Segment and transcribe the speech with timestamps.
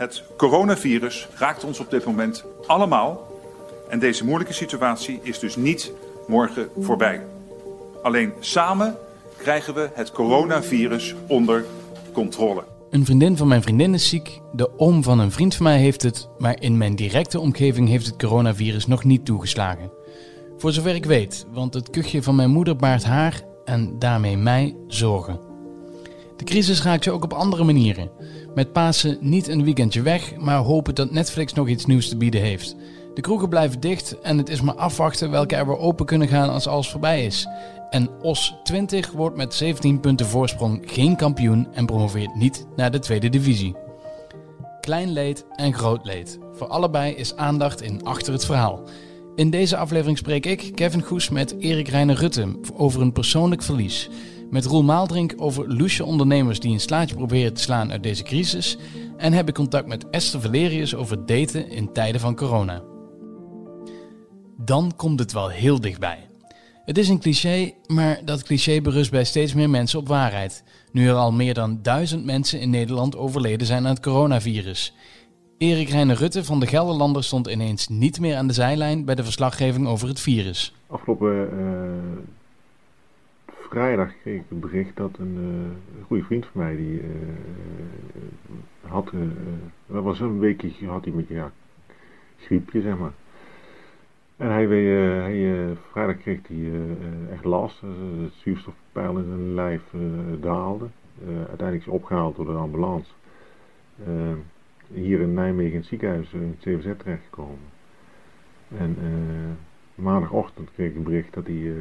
[0.00, 3.28] Het coronavirus raakt ons op dit moment allemaal.
[3.88, 5.92] En deze moeilijke situatie is dus niet
[6.26, 7.22] morgen voorbij.
[8.02, 8.96] Alleen samen
[9.36, 11.64] krijgen we het coronavirus onder
[12.12, 12.64] controle.
[12.90, 16.02] Een vriendin van mijn vriendin is ziek, de oom van een vriend van mij heeft
[16.02, 19.92] het, maar in mijn directe omgeving heeft het coronavirus nog niet toegeslagen.
[20.56, 24.76] Voor zover ik weet, want het kuchje van mijn moeder baart haar en daarmee mij
[24.86, 25.49] zorgen.
[26.40, 28.10] De crisis raakt je ook op andere manieren.
[28.54, 32.40] Met Pasen niet een weekendje weg, maar hopen dat Netflix nog iets nieuws te bieden
[32.40, 32.76] heeft.
[33.14, 36.50] De kroegen blijven dicht en het is maar afwachten welke er weer open kunnen gaan
[36.50, 37.46] als alles voorbij is.
[37.90, 42.98] En OS 20 wordt met 17 punten voorsprong geen kampioen en promoveert niet naar de
[42.98, 43.76] tweede divisie.
[44.80, 46.38] Klein leed en groot leed.
[46.52, 48.82] Voor allebei is aandacht in Achter het Verhaal.
[49.34, 54.08] In deze aflevering spreek ik, Kevin Goes, met Erik Reiner Rutte over een persoonlijk verlies.
[54.50, 58.78] Met Roel Maaldrink over loesje ondernemers die een slaatje proberen te slaan uit deze crisis.
[59.16, 62.82] En heb ik contact met Esther Valerius over daten in tijden van corona.
[64.56, 66.18] Dan komt het wel heel dichtbij.
[66.84, 70.64] Het is een cliché, maar dat cliché berust bij steeds meer mensen op waarheid.
[70.92, 74.94] Nu er al meer dan duizend mensen in Nederland overleden zijn aan het coronavirus.
[75.58, 79.24] Erik Reiner Rutte van de Gelderlander stond ineens niet meer aan de zijlijn bij de
[79.24, 80.74] verslaggeving over het virus.
[80.86, 82.39] Afgelopen uh,
[83.70, 85.36] vrijdag kreeg ik het bericht dat een,
[85.96, 87.08] uh, goede vriend van mij die uh,
[88.82, 89.12] had,
[89.86, 91.52] dat was een weekje had hij met ja,
[92.36, 93.12] griepje zeg maar.
[94.36, 96.72] En hij, hij vrijdag kreeg hij
[97.32, 99.82] echt last, het zuurstofpeil in zijn lijf
[100.40, 100.86] daalde.
[101.26, 103.10] uiteindelijk is opgehaald door de ambulance
[104.92, 107.58] hier in Nijmegen in het ziekenhuis in het CVZ terechtgekomen.
[108.76, 108.96] En
[109.94, 111.72] maandagochtend kreeg ik een bericht dat hij,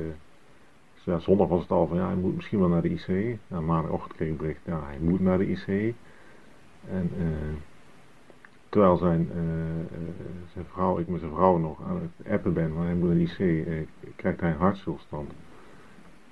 [1.04, 3.38] ja, zondag was het al van ja, hij moet misschien wel naar de IC.
[3.48, 5.96] Nou, maandagochtend kreeg ik bericht, ja, hij moet naar de IC.
[6.92, 7.28] En uh,
[8.70, 9.30] terwijl zijn,
[10.54, 13.18] zijn vrouw, ik met zijn vrouw nog aan het appen ben, want hij moet naar
[13.18, 15.32] de IC, krijgt hij een hartstilstand.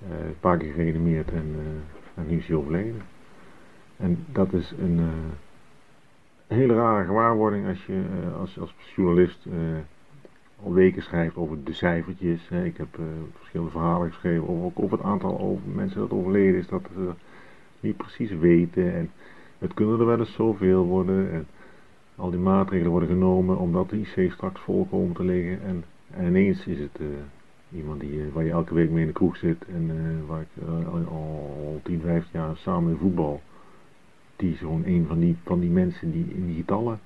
[0.09, 1.55] een paar keer gereanimeerd en,
[2.15, 3.01] en nu is hij overleden.
[3.97, 5.09] En dat is een
[6.47, 8.03] hele rare gewaarwording als je
[8.39, 9.47] als, als journalist
[10.63, 12.49] al weken schrijft over de cijfertjes.
[12.49, 13.05] Ik heb uh,
[13.37, 17.11] verschillende verhalen geschreven over, ook over het aantal over mensen dat overleden is, dat ze
[17.79, 18.93] niet precies weten.
[18.93, 19.11] En
[19.57, 21.31] het kunnen er wel eens zoveel worden.
[21.31, 21.47] En
[22.15, 25.61] al die maatregelen worden genomen omdat de IC straks vol komen te liggen.
[25.63, 26.99] En, en ineens is het
[27.71, 29.91] iemand die, waar je elke week mee in de kroeg zit en
[30.27, 33.41] waar ik al, al 10, 15 jaar samen in voetbal
[34.37, 36.99] die is gewoon een van die, van die mensen die in die getallen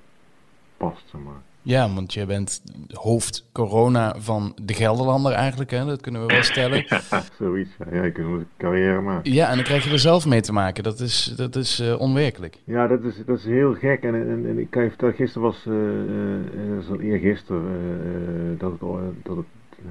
[0.76, 1.42] past, zeg maar.
[1.64, 2.62] Ja, want je bent
[2.92, 5.84] hoofd corona van de Gelderlander eigenlijk, hè?
[5.84, 6.84] dat kunnen we wel stellen.
[6.88, 7.70] ja, zoiets.
[7.90, 9.32] Ja, je kunt een carrière maken.
[9.32, 10.82] Ja, en dan krijg je er zelf mee te maken.
[10.82, 12.58] Dat is, dat is uh, onwerkelijk.
[12.64, 14.02] Ja, dat is, dat is heel gek.
[14.02, 17.62] En, en, en ik kan je vertellen, gisteren was, uh, uh, dat is al eergisteren,
[17.62, 18.80] uh, dat, het,
[19.22, 19.46] dat, het,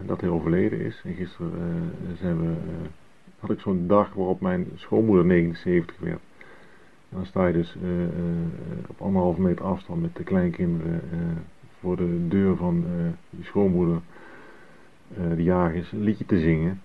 [0.06, 1.02] dat hij overleden is.
[1.04, 1.52] En gisteren
[2.20, 2.54] zijn we,
[3.40, 6.20] had ik zo'n dag waarop mijn schoonmoeder 79 werd
[7.14, 7.76] dan sta je dus
[8.88, 11.02] op anderhalve meter afstand met de kleinkinderen
[11.82, 12.84] voor de deur van
[13.30, 14.00] je schoonmoeder,
[15.36, 16.82] de jagers, een liedje te zingen.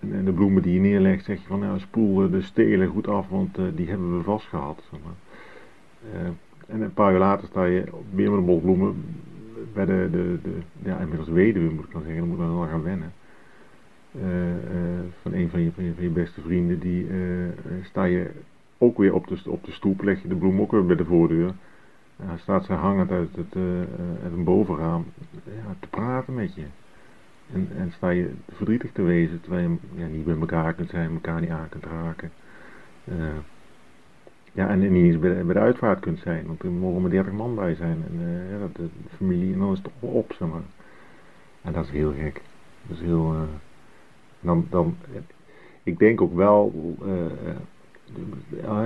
[0.00, 3.08] En, en, de bloemen die je neerlegt, zeg je van nou spoel de stelen goed
[3.08, 4.82] af, want die hebben we vastgehad.
[4.90, 6.32] Zeg maar.
[6.66, 9.04] en een paar uur later sta je weer met een bos bloemen
[9.72, 12.68] bij de, de, de ja, inmiddels weduwe moet ik dan zeggen, dan moet dan wel
[12.68, 13.12] gaan wennen.
[15.22, 17.06] van een van je, van je, van je beste vrienden, die
[17.82, 18.30] sta je
[18.78, 21.04] ook weer op de, op de stoep, leg je de bloem ook weer bij de
[21.04, 21.52] voordeur.
[22.16, 23.62] Ja, staat ze hangend uit, het, uh,
[24.24, 25.06] een bovenraam
[25.44, 26.64] ja, te praten met je.
[27.52, 31.10] En, en sta je verdrietig te wezen terwijl je ja, niet bij elkaar kunt zijn,
[31.10, 32.30] elkaar niet aan kunt raken.
[33.04, 33.14] Uh,
[34.52, 37.54] ja, en niet eens bij, de uitvaart kunt zijn, want er mogen maar 30 man
[37.54, 38.04] bij zijn.
[38.08, 40.62] En ja, de, familie, en dan is het op, zeg maar.
[41.62, 42.40] En dat is heel gek.
[42.86, 43.36] Dat is heel.
[44.40, 44.96] dan, dan,
[45.82, 46.72] ik denk ook wel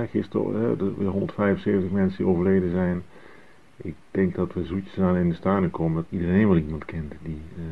[0.09, 3.03] gisteren de 175 mensen die overleden zijn.
[3.77, 7.13] Ik denk dat we zoetjes aan in de staren komen dat iedereen wel iemand kent
[7.23, 7.63] die uh,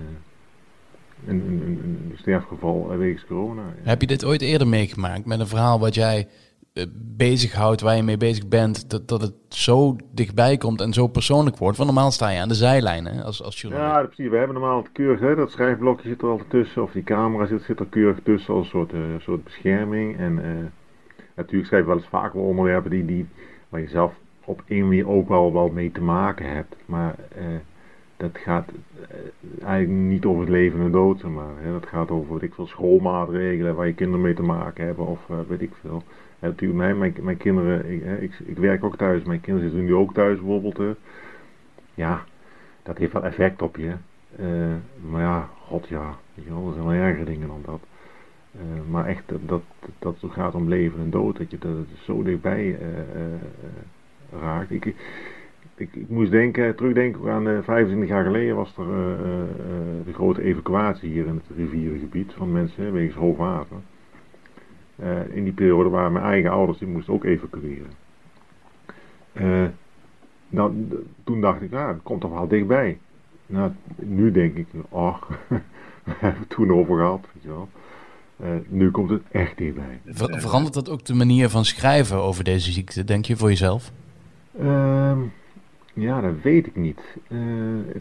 [1.28, 3.62] een, een, een, een, sterfgeval wegens corona.
[3.76, 6.28] Heb je dit ooit eerder meegemaakt met een verhaal wat jij
[6.74, 6.84] uh,
[7.18, 11.58] bezighoudt, waar je mee bezig bent, dat, dat het zo dichtbij komt en zo persoonlijk
[11.58, 11.78] wordt?
[11.78, 13.96] Want normaal sta je aan de zijlijn hè, als, als journalist.
[13.96, 14.30] Ja, precies.
[14.30, 17.46] We hebben normaal het keurig, hè, dat schrijfblokje zit er altijd tussen, of die camera
[17.46, 20.18] zit, zit er keurig tussen als een soort, uh, soort bescherming.
[20.18, 20.34] En
[21.36, 23.28] natuurlijk schrijf je wel eens vaak wel onderwerpen die, die,
[23.70, 24.14] waar je zelf
[24.46, 26.76] op een manier ook wel, wel mee te maken hebt.
[26.86, 27.46] Maar eh,
[28.18, 31.54] dat gaat uh, eigenlijk niet over het leven en dood, zeg maar.
[31.58, 31.72] Hè.
[31.72, 35.20] Dat gaat over, weet ik veel, schoolmaatregelen waar je kinderen mee te maken hebben of
[35.32, 36.04] uh, weet ik veel.
[36.40, 40.14] Natuurlijk, mijn, mijn, kinderen, ik, ik, ik, werk ook thuis, mijn kinderen zitten nu ook
[40.14, 40.98] thuis bijvoorbeeld.
[41.94, 42.24] Ja,
[42.84, 43.92] dat heeft wel effect op je.
[45.10, 46.44] Maar ja, god ja, er
[46.74, 47.80] zijn wel ergere dingen dan dat.
[48.90, 49.64] maar echt, dat, dat,
[50.00, 51.72] dat het gaat om leven en dood, dat je dat
[52.04, 52.78] zo dichtbij
[54.70, 54.94] Ik,
[55.76, 59.18] ik, moest denken, terugdenken aan uh, 25 jaar geleden was er uh,
[60.06, 63.78] de grote evacuatie hier in het rivierengebied van mensen wegens hoog water.
[65.30, 67.92] in die periode waren mijn eigen ouders, die moesten ook evacueren.
[70.50, 70.88] nou,
[71.24, 72.98] toen dacht ik, nou, het komt toch wel dichtbij.
[73.46, 75.28] Nou, nu denk ik, ach,
[76.04, 77.28] we hebben het toen over gehad,
[78.68, 80.00] nu komt het echt dichtbij.
[80.06, 83.92] Ver verandert dat ook de manier van schrijven over deze ziekte, denk je, voor jezelf?
[84.60, 85.18] Uh,
[85.94, 87.18] ja, dat weet ik niet.
[87.28, 87.40] Uh,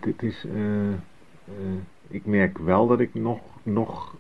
[0.01, 0.95] het, is, uh, uh,
[2.09, 4.17] ik merk wel dat ik nog, nog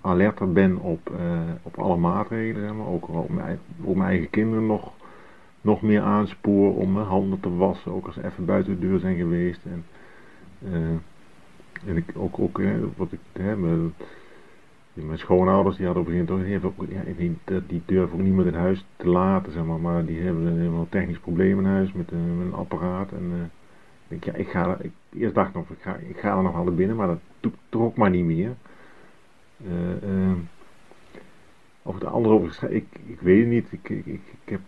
[0.00, 1.10] alerter ben op,
[1.62, 2.86] op alle maatregelen.
[2.86, 4.92] Ook op mijn, mijn eigen kinderen nog,
[5.60, 7.92] nog meer aansporen om mijn handen te wassen.
[7.92, 9.60] Ook als ze even buiten de deur zijn geweest.
[9.64, 9.84] En,
[11.86, 12.60] en ik ook, ook
[12.96, 13.94] wat ik, hè, mijn
[15.14, 17.36] schoonouders die hadden op een gegeven moment ja, die,
[17.66, 19.80] die durven ook niet meer in huis te laten, zeg maar.
[19.80, 23.12] Maar die hebben een technisch probleem in huis met, een, met een apparaat.
[23.12, 26.42] En uh, ik, ja, ik ga ik, eerst dacht nog, ik ga, ik ga er
[26.42, 27.06] nog naar binnen, maar
[27.40, 28.54] dat ook maar niet meer.
[29.66, 30.32] Uh, uh,
[31.82, 33.72] of de andere over ik, ik weet het niet.
[33.72, 34.60] Ik, ik, ik, ik heb.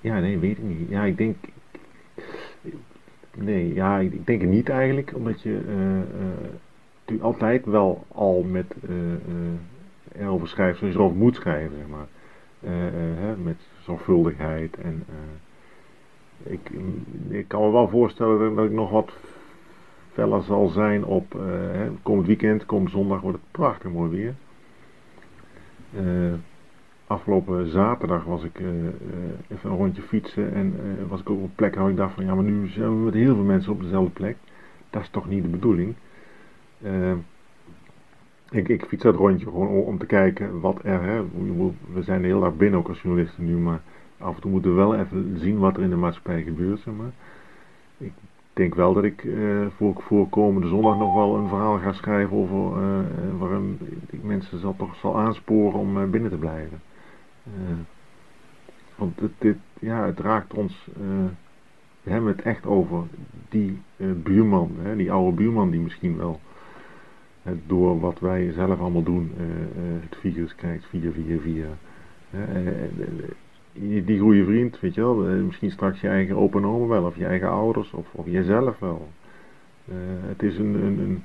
[0.00, 0.88] ja, nee, weet ik niet.
[0.88, 1.36] Ja, ik denk.
[3.36, 5.60] Nee, ja, ik, ik denk het niet eigenlijk, omdat je
[7.06, 12.06] natuurlijk altijd wel al met uh, erover schrijft zoals je erover moet schrijven, zeg maar.
[12.60, 15.04] Hè, met zorgvuldigheid en
[16.42, 16.70] ik,
[17.28, 19.12] ik kan me wel voorstellen dat ik nog wat
[20.12, 21.32] feller zal zijn op
[21.72, 24.34] hè, komend weekend, komend zondag wordt het prachtig mooi weer.
[27.06, 28.60] afgelopen zaterdag was ik
[29.48, 30.74] even een rondje fietsen en
[31.08, 33.04] was ik ook op een plek waar ik dacht van ja maar nu zijn we
[33.04, 34.36] met heel veel mensen op dezelfde plek.
[34.90, 35.94] Dat is toch niet de bedoeling.
[36.82, 37.12] Uh,
[38.50, 41.24] ik, ik fiets dat rondje gewoon om te kijken wat er, hè,
[41.92, 43.80] we zijn heel erg binnen ook als journalisten nu, maar
[44.18, 46.94] af en toe moeten we wel even zien wat er in de maatschappij gebeurt, zeg
[46.94, 47.10] maar.
[47.98, 48.12] Ik
[48.52, 52.82] denk wel dat ik uh, voor, komende zondag nog wel een verhaal ga schrijven over
[52.82, 52.98] uh,
[53.38, 53.78] waarin
[54.10, 56.80] ik mensen zal, toch zal aansporen om binnen te blijven.
[58.96, 60.88] want het, dit, ja, het raakt ons,
[62.02, 63.02] we hebben het echt over
[63.48, 66.40] die buurman, hè, die oude buurman die misschien wel
[67.66, 71.66] door wat wij zelf allemaal doen, uh, uh, het virus krijgt via, via, via.
[72.34, 77.04] Uh, die goede vriend, weet je wel, misschien straks je eigen opa en oma wel,
[77.04, 79.08] of je eigen ouders, of, of jijzelf wel.
[80.26, 81.22] het is een, een, een,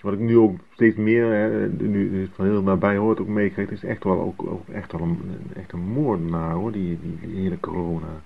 [0.00, 3.84] wat ik nu ook steeds meer, hè, nu van heel nabij hoort ook meekrijg, is
[3.84, 5.18] echt wel, ook, ook echt wel een,
[5.54, 8.22] echt een moordenaar hoor, die, die, die hele corona.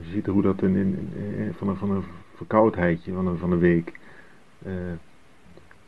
[0.00, 1.10] Je ziet hoe dat in, in,
[1.56, 3.92] van, een, van een verkoudheidje van een, van een week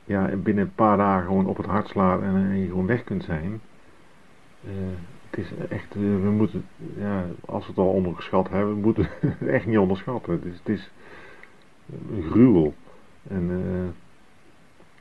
[0.06, 3.24] ja, binnen een paar dagen gewoon op het hart slaat en, je gewoon weg kunt
[3.24, 3.60] zijn.
[4.64, 4.70] Uh,
[5.30, 6.64] het is echt, uh, we moeten,
[6.96, 9.08] ja, als we het al onderschat hebben, we moeten
[9.38, 10.32] het echt niet onderschatten.
[10.32, 10.90] Het is, het is
[12.10, 12.74] een gruwel.
[13.28, 13.94] En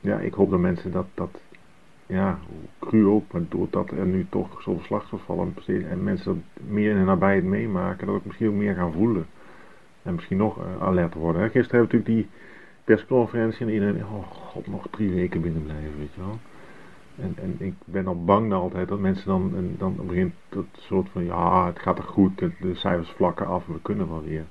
[0.00, 1.40] ja, ik hoop dat mensen dat, dat
[2.06, 2.38] ja,
[2.80, 5.54] gruwel ook, maar doordat er nu toch zoveel slachtoffers vallen
[5.90, 9.26] en mensen dat meer in de nabijheid meemaken, dat ook misschien ook meer gaan voelen.
[10.02, 11.50] En misschien nog alert worden.
[11.50, 12.40] Gisteren hebben we natuurlijk die
[12.86, 16.38] persconferentie en iedereen, oh god, nog drie weken binnen blijven, weet je wel.
[17.18, 21.08] En, en ik ben al bang dan altijd dat mensen dan, dan begint dat soort
[21.08, 24.44] van, ja, het gaat er goed, de, cijfers vlakken af, we kunnen wel weer.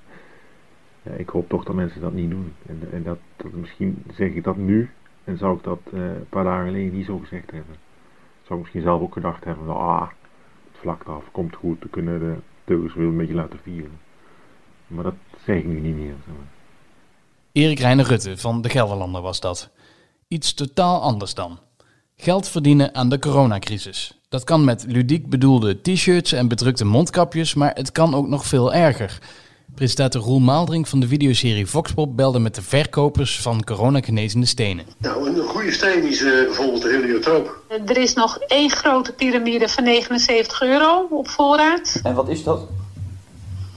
[1.02, 2.54] Ja, ik hoop toch dat mensen dat niet doen.
[2.66, 4.90] En, en dat, dat, misschien zeg ik dat nu,
[5.24, 7.76] en zou ik dat uh, een paar dagen geleden niet zo gezegd hebben.
[8.42, 10.08] Zou ik misschien zelf ook gedacht hebben, ah,
[10.72, 14.00] het vlakt af, komt goed, we kunnen de teugels weer een beetje laten vieren.
[14.88, 16.16] Maar dat zeg ik nu niet meer.
[17.56, 19.70] Erik Reiner Rutte van de Gelderlander was dat.
[20.28, 21.60] Iets totaal anders dan.
[22.16, 24.20] Geld verdienen aan de coronacrisis.
[24.30, 28.74] Dat kan met ludiek bedoelde t-shirts en bedrukte mondkapjes, maar het kan ook nog veel
[28.74, 29.20] erger.
[29.76, 34.86] Presentator Roel Maaldring van de videoserie Voxpop belde met de verkopers van coronagenezende stenen.
[34.98, 37.62] Nou, een goede steen is uh, bijvoorbeeld de heliotroop.
[37.86, 42.00] Er is nog één grote piramide van 79 euro op voorraad.
[42.04, 42.68] En wat is dat?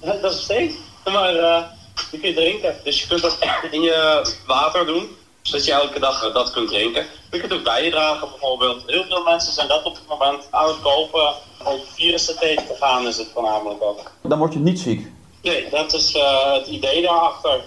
[0.00, 0.70] dat is een steen,
[1.04, 1.77] maar uh,
[2.10, 2.76] die kun je drinken.
[2.84, 3.38] Dus je kunt dat
[3.70, 5.08] in je water doen,
[5.42, 7.06] zodat je elke dag dat kunt drinken.
[7.30, 8.82] Je kunt ook bijdragen bijvoorbeeld.
[8.86, 11.34] Heel veel mensen zijn dat op het moment aan het kopen.
[11.64, 14.12] Om virussen tegen te gaan is het voornamelijk ook.
[14.22, 15.06] Dan word je niet ziek?
[15.42, 17.60] Nee, dat is uh, het idee daarachter.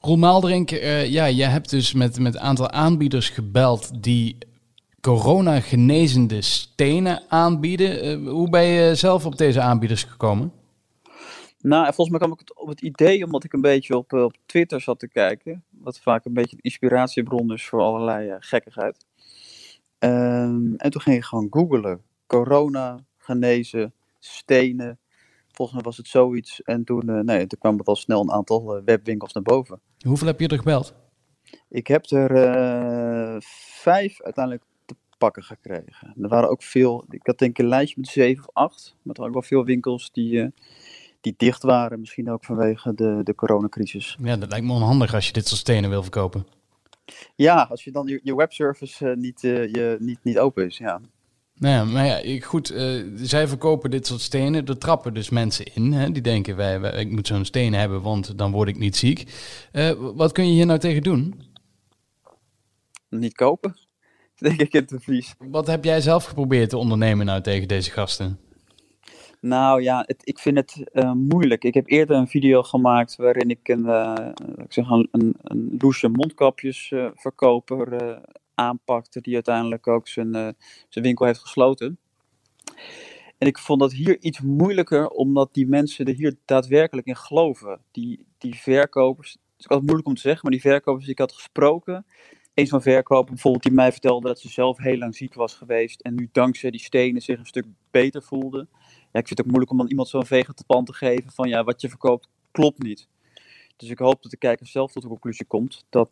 [0.00, 4.38] Roel Maalderink, uh, ja, je hebt dus met, met een aantal aanbieders gebeld die
[5.00, 8.22] corona-genezende stenen aanbieden.
[8.22, 10.52] Uh, hoe ben je zelf op deze aanbieders gekomen?
[11.64, 14.80] Nou, volgens mij kwam ik op het idee omdat ik een beetje op, op Twitter
[14.80, 15.64] zat te kijken.
[15.70, 19.06] Wat vaak een beetje een inspiratiebron is voor allerlei uh, gekkigheid.
[19.98, 22.02] Um, en toen ging ik gewoon googlen.
[22.26, 24.98] Corona, genezen, stenen.
[25.52, 26.62] Volgens mij was het zoiets.
[26.62, 29.80] En toen, uh, nee, toen kwam het al snel een aantal uh, webwinkels naar boven.
[30.06, 30.94] Hoeveel heb je er gebeld?
[31.68, 33.42] Ik heb er
[33.80, 36.14] vijf uiteindelijk te pakken gekregen.
[36.20, 38.96] Er waren ook veel, ik had denk ik een lijstje met zeven of acht.
[39.02, 40.52] Maar er waren ook wel veel winkels die
[41.24, 42.00] die dicht waren.
[42.00, 44.16] Misschien ook vanwege de, de coronacrisis.
[44.22, 46.46] Ja, dat lijkt me onhandig als je dit soort stenen wil verkopen.
[47.36, 50.78] Ja, als je dan je, je webservice uh, niet, uh, je, niet, niet open is,
[50.78, 51.00] ja.
[51.54, 54.66] Nou ja, maar ja, goed, uh, zij verkopen dit soort stenen.
[54.66, 55.92] Er trappen dus mensen in.
[55.92, 58.96] Hè, die denken, wij, wij ik moet zo'n steen hebben, want dan word ik niet
[58.96, 59.32] ziek.
[60.14, 61.42] wat kun je hier nou tegen doen?
[63.08, 63.76] Niet kopen,
[64.36, 65.34] denk ik in het vlies.
[65.38, 68.38] Wat heb jij zelf geprobeerd te ondernemen nou tegen deze gasten?
[69.44, 71.64] Nou ja, ik vind het uh, moeilijk.
[71.64, 75.08] Ik heb eerder een video gemaakt waarin ik een, uh, ik zeg een,
[75.42, 78.16] een, loesje mondkapjesverkoper uh,
[78.54, 80.32] aanpakte, die uiteindelijk ook zijn,
[80.88, 81.98] zijn winkel heeft gesloten.
[83.38, 87.80] En ik vond dat hier iets moeilijker, omdat die mensen er hier daadwerkelijk in geloven.
[87.90, 91.18] Die, die verkopers, het is altijd moeilijk om te zeggen, maar die verkopers die ik
[91.18, 92.06] had gesproken,
[92.54, 96.00] een van verkoper bijvoorbeeld die mij vertelde dat ze zelf heel lang ziek was geweest
[96.00, 98.68] en nu dankzij die stenen zich een stuk beter voelde
[99.14, 101.64] ja, ik vind het ook moeilijk om dan iemand zo'n vege te geven van ja,
[101.64, 103.08] wat je verkoopt klopt niet.
[103.76, 106.10] Dus ik hoop dat de kijker zelf tot de conclusie komt dat,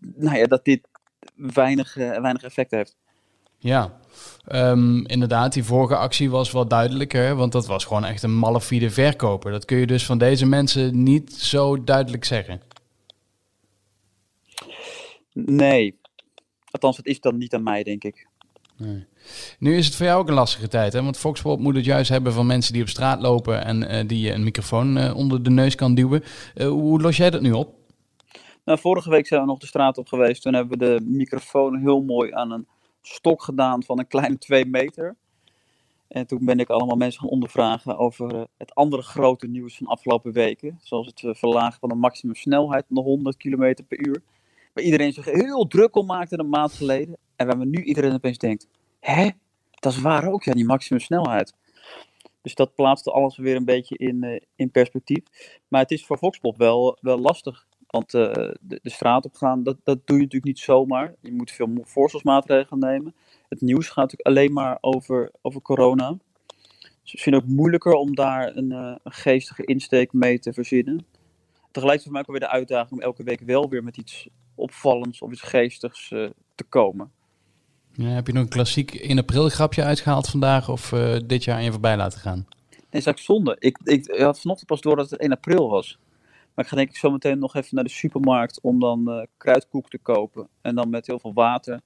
[0.00, 0.88] nou ja, dat dit
[1.34, 2.96] weinig, uh, weinig effect heeft.
[3.58, 4.00] Ja,
[4.52, 8.90] um, inderdaad, die vorige actie was wel duidelijker, want dat was gewoon echt een malafide
[8.90, 9.52] verkoper.
[9.52, 12.62] Dat kun je dus van deze mensen niet zo duidelijk zeggen.
[15.32, 16.00] Nee,
[16.70, 18.27] althans, het is dan niet aan mij, denk ik.
[19.58, 21.02] Nu is het voor jou ook een lastige tijd, hè?
[21.02, 24.20] want Foxpop moet het juist hebben van mensen die op straat lopen en uh, die
[24.20, 26.22] je een microfoon uh, onder de neus kan duwen.
[26.54, 27.74] Hoe los jij dat nu op?
[28.64, 30.42] Nou, vorige week zijn we nog de straat op geweest.
[30.42, 32.66] Toen hebben we de microfoon heel mooi aan een
[33.02, 35.16] stok gedaan van een kleine twee meter.
[36.08, 40.32] En toen ben ik allemaal mensen gaan ondervragen over het andere grote nieuws van afgelopen
[40.32, 40.78] weken.
[40.82, 44.22] Zoals het verlagen van de maximumsnelheid naar 100 km per uur.
[44.72, 47.16] Waar iedereen zich heel druk om maakte een maand geleden.
[47.38, 48.68] En waar nu iedereen opeens denkt,
[49.00, 49.28] hè,
[49.70, 51.54] dat is waar ook, ja, die maximumsnelheid.
[52.42, 55.24] Dus dat plaatste alles weer een beetje in, uh, in perspectief.
[55.68, 57.66] Maar het is voor Voxpop wel, wel lastig.
[57.86, 61.14] Want uh, de, de, straat op gaan, dat, dat doe je natuurlijk niet zomaar.
[61.20, 63.14] Je moet veel voorzorgsmaatregelen nemen.
[63.48, 66.16] Het nieuws gaat natuurlijk alleen maar over, over corona.
[67.02, 71.06] Dus het ook moeilijker om daar een, uh, een geestige insteek mee te verzinnen.
[71.70, 75.20] Tegelijkertijd voor mij ook weer de uitdaging om elke week wel weer met iets opvallends
[75.20, 76.08] of iets geestigs
[76.54, 77.12] te komen.
[77.98, 81.56] Ja, heb je nog een klassiek in april grapje uitgehaald vandaag of uh, dit jaar
[81.56, 82.46] aan je voorbij laten gaan?
[82.90, 83.56] Nee, is zonde.
[83.58, 85.98] Ik, ik, ik had vanochtend pas door dat het 1 april was.
[86.54, 89.22] Maar ik ga denk ik zo meteen nog even naar de supermarkt om dan uh,
[89.36, 90.48] kruidkoek te kopen.
[90.60, 91.80] En dan met heel veel water.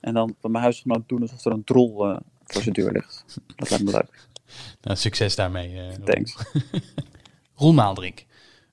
[0.00, 3.24] En dan bij mijn huisgenoot doen alsof er een drol uh, voor zijn deur ligt.
[3.56, 4.28] Dat lijkt me leuk.
[4.80, 5.74] Nou, succes daarmee.
[5.74, 6.36] Uh, Thanks.
[7.54, 8.24] Roel Maaldrink.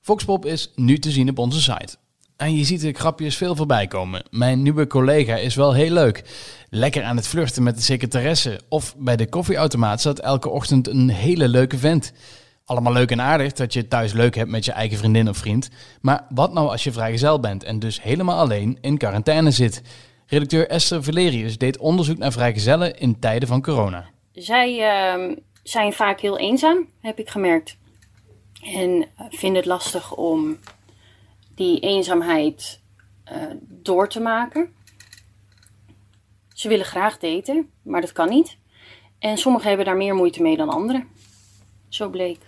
[0.02, 1.98] Foxpop is nu te zien op onze site.
[2.42, 4.24] En je ziet de grapjes veel voorbij komen.
[4.30, 6.24] Mijn nieuwe collega is wel heel leuk.
[6.70, 8.60] Lekker aan het flirten met de secretaresse.
[8.70, 12.14] Of bij de koffieautomaat staat elke ochtend een hele leuke vent.
[12.66, 15.70] Allemaal leuk en aardig dat je thuis leuk hebt met je eigen vriendin of vriend.
[16.02, 19.82] Maar wat nou als je vrijgezel bent en dus helemaal alleen in quarantaine zit?
[20.26, 24.10] Redacteur Esther Valerius deed onderzoek naar vrijgezellen in tijden van corona.
[24.32, 27.78] Zij uh, zijn vaak heel eenzaam, heb ik gemerkt.
[28.62, 30.58] En vinden het lastig om
[31.62, 32.82] die eenzaamheid
[33.32, 33.38] uh,
[33.68, 34.70] door te maken.
[36.54, 38.58] Ze willen graag daten, maar dat kan niet.
[39.20, 41.08] En sommigen hebben daar meer moeite mee dan anderen.
[41.90, 42.40] Zo bleek.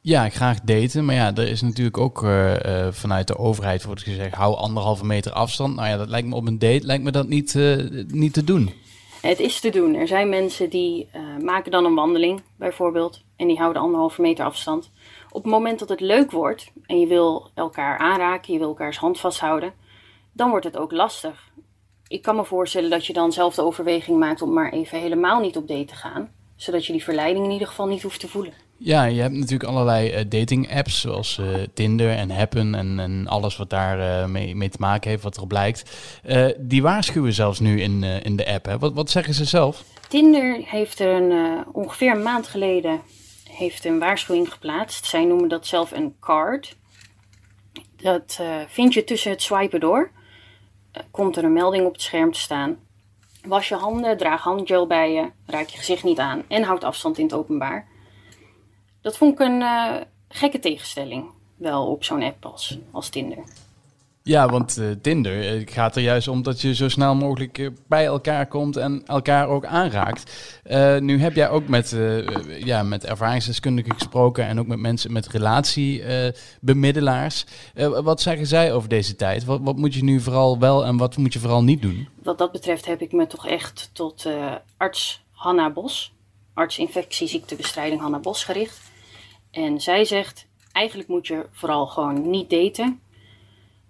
[0.00, 1.04] Ja, graag daten.
[1.04, 5.06] Maar ja, er is natuurlijk ook uh, uh, vanuit de overheid wordt gezegd: hou anderhalve
[5.06, 5.74] meter afstand.
[5.74, 8.44] Nou ja, dat lijkt me op een date lijkt me dat niet, uh, niet te
[8.44, 8.72] doen.
[9.20, 9.94] Het is te doen.
[9.94, 11.08] Er zijn mensen die
[11.42, 13.24] maken dan een wandeling, bijvoorbeeld.
[13.36, 14.90] En die houden anderhalve meter afstand.
[15.30, 18.96] Op het moment dat het leuk wordt en je wil elkaar aanraken, je wil elkaars
[18.96, 19.72] hand vasthouden,
[20.32, 21.50] dan wordt het ook lastig.
[22.06, 25.40] Ik kan me voorstellen dat je dan zelf de overweging maakt om maar even helemaal
[25.40, 28.28] niet op date te gaan, zodat je die verleiding in ieder geval niet hoeft te
[28.28, 28.52] voelen.
[28.76, 33.26] Ja, je hebt natuurlijk allerlei uh, dating apps zoals uh, Tinder en Happen en, en
[33.26, 35.90] alles wat daar uh, mee, mee, te maken heeft, wat erop lijkt.
[36.58, 38.66] die waarschuwen zelfs nu in, in de app.
[38.66, 38.78] Hè?
[38.78, 39.84] Wat, wat zeggen ze zelf?
[40.08, 43.00] Tinder heeft er een, ongeveer een maand geleden
[43.58, 45.06] heeft een waarschuwing geplaatst.
[45.06, 46.76] Zij noemen dat zelf een card.
[47.96, 50.10] Dat uh, vind je tussen het swipen door.
[50.96, 52.76] Uh, komt er een melding op het scherm te staan.
[53.42, 57.18] Was je handen, draag handgel bij je, raak je gezicht niet aan en houd afstand
[57.18, 57.88] in het openbaar.
[59.00, 59.96] Dat vond ik een uh,
[60.28, 63.44] gekke tegenstelling, wel op zo'n app als, als Tinder.
[64.28, 67.70] Ja, want uh, Tinder uh, gaat er juist om dat je zo snel mogelijk uh,
[67.86, 70.52] bij elkaar komt en elkaar ook aanraakt.
[71.00, 71.96] nu heb jij ook met,
[72.58, 77.46] ja, met ervaringsdeskundigen gesproken en ook met mensen met relatiebemiddelaars.
[78.02, 79.44] wat zeggen zij over deze tijd?
[79.44, 82.08] Wat, wat, moet je nu vooral wel en wat moet je vooral niet doen?
[82.22, 84.28] Wat dat betreft heb ik me toch echt tot
[84.76, 86.12] arts Hanna Bos,
[86.54, 88.80] arts infectieziektebestrijding Hanna Bos gericht.
[89.50, 93.00] En zij zegt, eigenlijk moet je vooral gewoon niet daten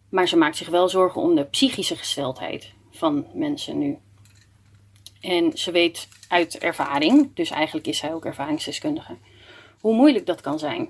[0.09, 3.99] maar ze maakt zich wel zorgen om de psychische gesteldheid van mensen nu.
[5.21, 9.17] En ze weet uit ervaring, dus eigenlijk is zij ook ervaringsdeskundige,
[9.81, 10.89] hoe moeilijk dat kan zijn.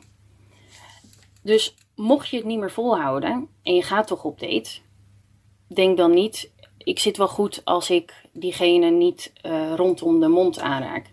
[1.43, 4.71] Dus mocht je het niet meer volhouden en je gaat toch op date,
[5.67, 10.59] denk dan niet, ik zit wel goed als ik diegene niet uh, rondom de mond
[10.59, 11.13] aanraak.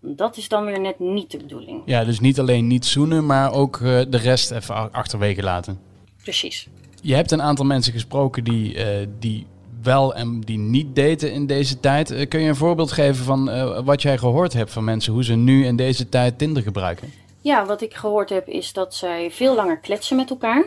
[0.00, 1.82] Dat is dan weer net niet de bedoeling.
[1.84, 5.80] Ja, dus niet alleen niet zoenen, maar ook uh, de rest even achterwege laten.
[6.22, 6.68] Precies.
[7.04, 9.46] Je hebt een aantal mensen gesproken die, uh, die
[9.82, 12.10] wel en die niet daten in deze tijd.
[12.10, 15.24] Uh, kun je een voorbeeld geven van uh, wat jij gehoord hebt van mensen, hoe
[15.24, 17.12] ze nu in deze tijd Tinder gebruiken?
[17.40, 20.66] Ja, wat ik gehoord heb is dat zij veel langer kletsen met elkaar.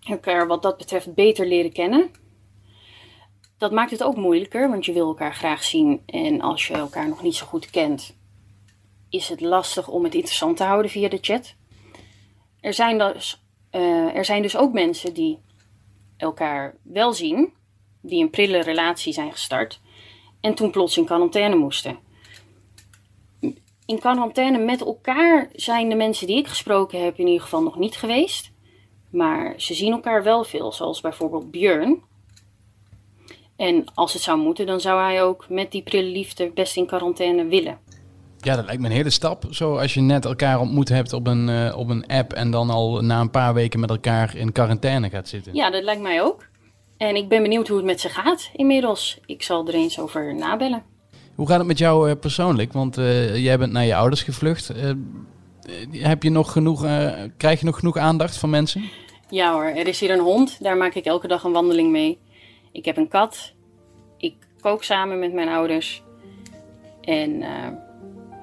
[0.00, 2.10] Elkaar wat dat betreft beter leren kennen.
[3.58, 6.02] Dat maakt het ook moeilijker, want je wil elkaar graag zien.
[6.06, 8.16] En als je elkaar nog niet zo goed kent,
[9.08, 11.54] is het lastig om het interessant te houden via de chat.
[12.60, 15.38] Er zijn dus uh, er zijn dus ook mensen die
[16.16, 17.52] elkaar wel zien,
[18.00, 19.80] die een prille relatie zijn gestart
[20.40, 21.98] en toen plots in quarantaine moesten.
[23.86, 27.78] In quarantaine met elkaar zijn de mensen die ik gesproken heb in ieder geval nog
[27.78, 28.50] niet geweest.
[29.10, 32.02] Maar ze zien elkaar wel veel, zoals bijvoorbeeld Björn.
[33.56, 36.86] En als het zou moeten, dan zou hij ook met die prille liefde best in
[36.86, 37.78] quarantaine willen.
[38.46, 39.44] Ja, dat lijkt me een hele stap.
[39.50, 42.70] Zo als je net elkaar ontmoet hebt op een, uh, op een app en dan
[42.70, 45.54] al na een paar weken met elkaar in quarantaine gaat zitten.
[45.54, 46.46] Ja, dat lijkt mij ook.
[46.96, 49.18] En ik ben benieuwd hoe het met ze gaat inmiddels.
[49.24, 50.82] Ik zal er eens over nabellen.
[51.34, 52.72] Hoe gaat het met jou uh, persoonlijk?
[52.72, 54.72] Want uh, jij bent naar je ouders gevlucht.
[55.90, 56.86] heb je nog genoeg,
[57.36, 58.90] krijg je nog genoeg aandacht van mensen?
[59.28, 60.62] Ja hoor, er is hier een hond.
[60.62, 62.18] Daar maak ik elke dag een wandeling mee.
[62.72, 63.52] Ik heb een kat.
[64.18, 66.02] Ik kook samen met mijn ouders.
[67.00, 67.42] En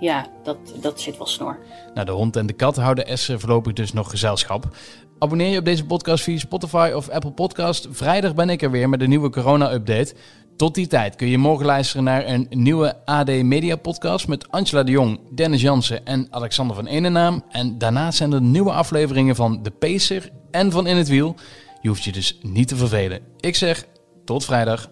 [0.03, 1.59] ja, dat, dat zit wel snor.
[1.93, 4.75] Nou, de hond en de kat houden Essen voorlopig dus nog gezelschap.
[5.19, 7.87] Abonneer je op deze podcast via Spotify of Apple Podcast.
[7.91, 10.13] Vrijdag ben ik er weer met een nieuwe corona-update.
[10.55, 14.83] Tot die tijd kun je morgen luisteren naar een nieuwe AD Media podcast met Angela
[14.83, 17.43] de Jong, Dennis Jansen en Alexander van Enenaam.
[17.49, 21.35] En daarnaast zijn er nieuwe afleveringen van De Pacer en van In het Wiel.
[21.81, 23.21] Je hoeft je dus niet te vervelen.
[23.39, 23.85] Ik zeg
[24.25, 24.91] tot vrijdag.